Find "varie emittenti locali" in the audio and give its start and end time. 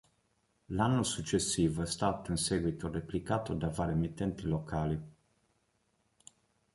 3.69-4.99